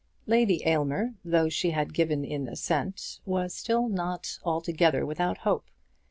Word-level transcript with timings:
Lady 0.25 0.63
Aylmer, 0.65 1.13
though 1.23 1.47
she 1.47 1.69
had 1.69 1.93
given 1.93 2.25
in 2.25 2.47
her 2.47 2.53
assent, 2.53 3.19
was 3.23 3.53
still 3.53 3.87
not 3.87 4.39
altogether 4.43 5.05
without 5.05 5.37
hope. 5.37 5.67